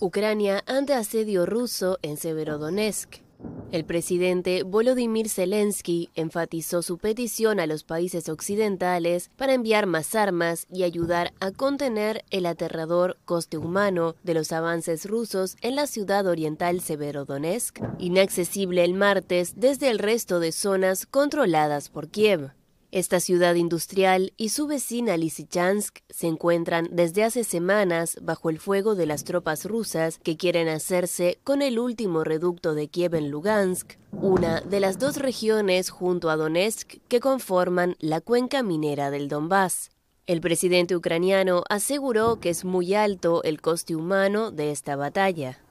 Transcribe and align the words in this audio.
Ucrania 0.00 0.64
ante 0.66 0.92
asedio 0.92 1.46
ruso 1.46 1.98
en 2.02 2.16
Severodonetsk. 2.16 3.22
El 3.70 3.84
presidente 3.84 4.62
Volodymyr 4.62 5.28
Zelensky 5.28 6.10
enfatizó 6.14 6.82
su 6.82 6.98
petición 6.98 7.60
a 7.60 7.66
los 7.66 7.84
países 7.84 8.28
occidentales 8.28 9.30
para 9.36 9.54
enviar 9.54 9.86
más 9.86 10.14
armas 10.14 10.66
y 10.70 10.82
ayudar 10.82 11.32
a 11.40 11.50
contener 11.50 12.24
el 12.30 12.46
aterrador 12.46 13.18
coste 13.24 13.58
humano 13.58 14.16
de 14.22 14.34
los 14.34 14.52
avances 14.52 15.06
rusos 15.06 15.56
en 15.60 15.76
la 15.76 15.86
ciudad 15.86 16.26
oriental 16.26 16.80
Severodonetsk, 16.80 17.80
inaccesible 17.98 18.84
el 18.84 18.94
martes 18.94 19.54
desde 19.56 19.90
el 19.90 19.98
resto 19.98 20.40
de 20.40 20.52
zonas 20.52 21.06
controladas 21.06 21.88
por 21.88 22.08
Kiev. 22.08 22.52
Esta 22.94 23.18
ciudad 23.18 23.56
industrial 23.56 24.32
y 24.36 24.50
su 24.50 24.68
vecina 24.68 25.16
Lysychansk 25.16 25.98
se 26.10 26.28
encuentran 26.28 26.86
desde 26.92 27.24
hace 27.24 27.42
semanas 27.42 28.16
bajo 28.22 28.50
el 28.50 28.60
fuego 28.60 28.94
de 28.94 29.04
las 29.04 29.24
tropas 29.24 29.64
rusas 29.64 30.20
que 30.22 30.36
quieren 30.36 30.68
hacerse 30.68 31.40
con 31.42 31.60
el 31.60 31.80
último 31.80 32.22
reducto 32.22 32.72
de 32.72 32.86
Kiev 32.86 33.16
en 33.16 33.32
Lugansk, 33.32 33.94
una 34.12 34.60
de 34.60 34.78
las 34.78 35.00
dos 35.00 35.16
regiones 35.16 35.90
junto 35.90 36.30
a 36.30 36.36
Donetsk 36.36 36.98
que 37.08 37.18
conforman 37.18 37.96
la 37.98 38.20
cuenca 38.20 38.62
minera 38.62 39.10
del 39.10 39.26
Donbass. 39.26 39.90
El 40.28 40.40
presidente 40.40 40.94
ucraniano 40.94 41.64
aseguró 41.68 42.38
que 42.38 42.50
es 42.50 42.64
muy 42.64 42.94
alto 42.94 43.42
el 43.42 43.60
coste 43.60 43.96
humano 43.96 44.52
de 44.52 44.70
esta 44.70 44.94
batalla 44.94 45.63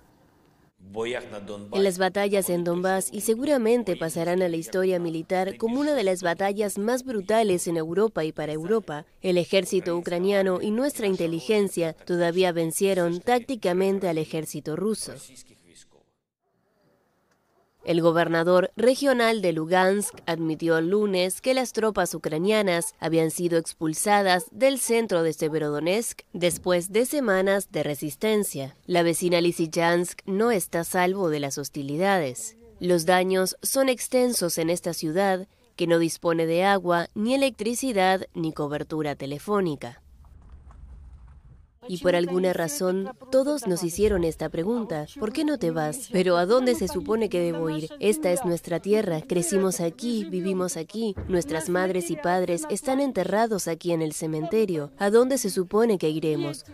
en 1.72 1.84
las 1.84 1.98
batallas 1.98 2.50
en 2.50 2.64
Donbass 2.64 3.10
y 3.12 3.22
seguramente 3.22 3.96
pasarán 3.96 4.42
a 4.42 4.50
la 4.50 4.58
historia 4.58 5.00
militar 5.00 5.58
como 5.58 5.80
una 5.80 5.94
de 5.94 6.04
las 6.04 6.22
batallas 6.22 6.78
más 6.78 7.04
brutales 7.04 7.68
en 7.68 7.78
Europa 7.78 8.24
y 8.24 8.32
para 8.32 8.54
Europa. 8.54 9.06
El 9.22 9.38
ejército 9.38 9.98
ucraniano 9.98 10.62
y 10.62 10.72
nuestra 10.72 11.08
inteligencia 11.08 11.94
todavía 11.94 12.52
vencieron 12.52 13.22
tácticamente 13.22 14.08
al 14.08 14.20
ejército 14.20 14.76
ruso. 14.76 15.14
El 17.86 18.02
gobernador 18.02 18.72
regional 18.78 19.42
de 19.42 19.52
Lugansk 19.52 20.22
admitió 20.26 20.78
el 20.78 20.90
lunes 20.90 21.42
que 21.42 21.54
las 21.54 21.74
tropas 21.74 22.16
ucranianas 22.16 22.96
habían 23.00 23.30
sido 23.30 23.58
expulsadas 23.58 24.46
del 24.52 24.80
centro 24.80 25.22
de 25.22 25.34
Severodonetsk 25.34 26.22
después 26.32 26.94
de 26.94 27.06
semanas 27.06 27.72
de 27.72 27.84
resistencia. 27.84 28.78
La 28.86 29.04
vecina 29.04 29.42
Lysychansk 29.42 30.22
no 30.26 30.52
está 30.52 30.86
salvo 30.86 31.30
de 31.30 31.42
las 31.42 31.58
hostilidades. 31.58 32.56
Los 32.80 33.06
daños 33.06 33.58
son 33.62 33.90
extensos 33.90 34.58
en 34.58 34.70
esta 34.70 34.94
ciudad 34.94 35.48
que 35.76 35.88
no 35.88 36.00
dispone 36.00 36.46
de 36.46 36.64
agua, 36.64 37.08
ni 37.16 37.34
electricidad, 37.34 38.28
ni 38.34 38.54
cobertura 38.54 39.16
telefónica. 39.16 40.03
Y 41.88 41.98
por 42.00 42.16
alguna 42.16 42.54
razón, 42.54 43.12
todos 43.32 43.68
nos 43.68 43.84
hicieron 43.84 44.24
esta 44.24 44.50
pregunta, 44.50 45.08
¿por 45.20 45.34
qué 45.34 45.46
no 45.46 45.58
te 45.58 45.72
vas? 45.72 46.10
Pero 46.12 46.38
¿a 46.38 46.46
dónde 46.46 46.76
se 46.76 46.88
supone 46.88 47.30
que 47.30 47.40
debo 47.40 47.70
ir? 47.70 47.90
Esta 48.00 48.32
es 48.32 48.46
nuestra 48.46 48.80
tierra, 48.80 49.22
crecimos 49.22 49.82
aquí, 49.82 50.26
vivimos 50.26 50.78
aquí, 50.78 51.16
nuestras 51.28 51.70
madres 51.70 52.12
y 52.12 52.16
padres 52.16 52.64
están 52.70 53.00
enterrados 53.00 53.68
aquí 53.68 53.92
en 53.92 54.02
el 54.02 54.14
cementerio. 54.14 54.92
¿A 54.98 55.10
dónde 55.10 55.38
se 55.38 55.50
supone 55.50 55.98
que 55.98 56.10
iremos? 56.10 56.66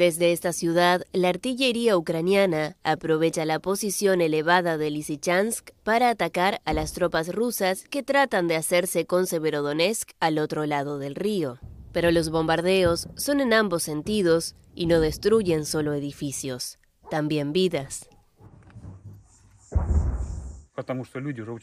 Desde 0.00 0.32
esta 0.32 0.54
ciudad, 0.54 1.04
la 1.12 1.28
artillería 1.28 1.94
ucraniana 1.94 2.78
aprovecha 2.84 3.44
la 3.44 3.58
posición 3.58 4.22
elevada 4.22 4.78
de 4.78 4.88
Lysychansk 4.88 5.72
para 5.82 6.08
atacar 6.08 6.62
a 6.64 6.72
las 6.72 6.94
tropas 6.94 7.28
rusas 7.34 7.84
que 7.84 8.02
tratan 8.02 8.48
de 8.48 8.56
hacerse 8.56 9.04
con 9.04 9.26
Severodonetsk 9.26 10.12
al 10.18 10.38
otro 10.38 10.64
lado 10.64 10.98
del 10.98 11.16
río. 11.16 11.58
Pero 11.92 12.12
los 12.12 12.30
bombardeos 12.30 13.08
son 13.14 13.42
en 13.42 13.52
ambos 13.52 13.82
sentidos 13.82 14.54
y 14.74 14.86
no 14.86 15.00
destruyen 15.00 15.66
solo 15.66 15.92
edificios, 15.92 16.78
también 17.10 17.52
vidas. 17.52 18.09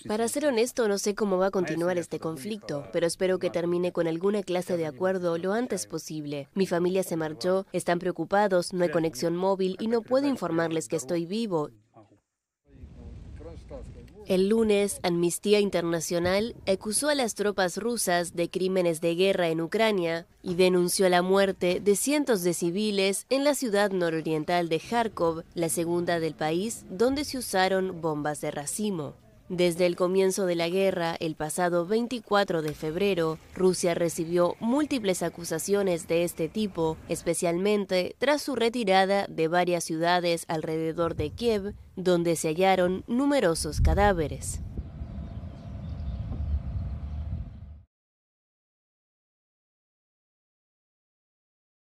Para 0.07 0.27
ser 0.27 0.45
honesto, 0.45 0.87
no 0.87 0.97
sé 0.97 1.15
cómo 1.15 1.37
va 1.37 1.47
a 1.47 1.51
continuar 1.51 1.97
este 1.97 2.19
conflicto, 2.19 2.87
pero 2.93 3.07
espero 3.07 3.39
que 3.39 3.49
termine 3.49 3.91
con 3.91 4.07
alguna 4.07 4.43
clase 4.43 4.77
de 4.77 4.85
acuerdo 4.85 5.37
lo 5.37 5.53
antes 5.53 5.85
posible. 5.85 6.49
Mi 6.53 6.67
familia 6.67 7.03
se 7.03 7.17
marchó, 7.17 7.65
están 7.71 7.99
preocupados, 7.99 8.73
no 8.73 8.83
hay 8.83 8.89
conexión 8.89 9.35
móvil 9.35 9.77
y 9.79 9.87
no 9.87 10.01
puedo 10.01 10.27
informarles 10.27 10.87
que 10.87 10.95
estoy 10.95 11.25
vivo. 11.25 11.69
El 14.27 14.49
lunes, 14.49 14.99
Amnistía 15.03 15.61
Internacional 15.61 16.53
acusó 16.67 17.07
a 17.07 17.15
las 17.15 17.33
tropas 17.33 17.77
rusas 17.77 18.35
de 18.35 18.49
crímenes 18.49 18.99
de 18.99 19.15
guerra 19.15 19.47
en 19.47 19.61
Ucrania 19.61 20.27
y 20.43 20.55
denunció 20.55 21.07
la 21.07 21.21
muerte 21.21 21.79
de 21.79 21.95
cientos 21.95 22.43
de 22.43 22.53
civiles 22.53 23.25
en 23.29 23.45
la 23.45 23.55
ciudad 23.55 23.91
nororiental 23.91 24.67
de 24.67 24.79
Kharkov, 24.79 25.43
la 25.53 25.69
segunda 25.69 26.19
del 26.19 26.35
país, 26.35 26.85
donde 26.89 27.23
se 27.23 27.37
usaron 27.37 28.01
bombas 28.01 28.41
de 28.41 28.51
racimo. 28.51 29.15
Desde 29.49 29.85
el 29.85 29.95
comienzo 29.95 30.45
de 30.45 30.55
la 30.55 30.67
guerra, 30.67 31.15
el 31.21 31.35
pasado 31.35 31.85
24 31.85 32.61
de 32.61 32.73
febrero, 32.73 33.39
Rusia 33.55 33.93
recibió 33.93 34.55
múltiples 34.59 35.23
acusaciones 35.23 36.05
de 36.09 36.25
este 36.25 36.49
tipo, 36.49 36.97
especialmente 37.07 38.17
tras 38.19 38.41
su 38.41 38.57
retirada 38.57 39.25
de 39.29 39.47
varias 39.47 39.85
ciudades 39.85 40.43
alrededor 40.49 41.15
de 41.15 41.29
Kiev, 41.29 41.75
donde 41.95 42.35
se 42.35 42.49
hallaron 42.49 43.05
numerosos 43.07 43.79
cadáveres. 43.79 44.59